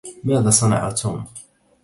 [0.23, 1.25] ماذا صنع توم؟